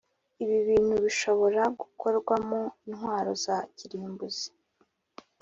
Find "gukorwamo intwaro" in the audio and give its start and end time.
1.79-3.31